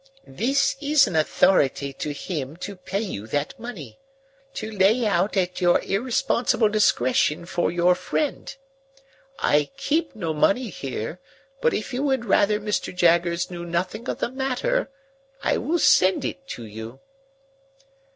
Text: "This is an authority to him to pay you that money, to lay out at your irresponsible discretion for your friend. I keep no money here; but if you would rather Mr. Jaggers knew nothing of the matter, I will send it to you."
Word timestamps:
"This 0.25 0.77
is 0.81 1.05
an 1.05 1.15
authority 1.15 1.93
to 1.93 2.11
him 2.11 2.57
to 2.57 2.75
pay 2.75 3.01
you 3.01 3.27
that 3.27 3.53
money, 3.59 3.99
to 4.55 4.71
lay 4.71 5.05
out 5.05 5.37
at 5.37 5.61
your 5.61 5.79
irresponsible 5.83 6.69
discretion 6.69 7.45
for 7.45 7.69
your 7.71 7.93
friend. 7.93 8.55
I 9.37 9.69
keep 9.77 10.15
no 10.15 10.33
money 10.33 10.71
here; 10.71 11.19
but 11.61 11.75
if 11.75 11.93
you 11.93 12.01
would 12.01 12.25
rather 12.25 12.59
Mr. 12.59 12.91
Jaggers 12.91 13.51
knew 13.51 13.63
nothing 13.63 14.09
of 14.09 14.17
the 14.17 14.31
matter, 14.31 14.89
I 15.43 15.57
will 15.57 15.77
send 15.77 16.25
it 16.25 16.47
to 16.47 16.65
you." 16.65 16.99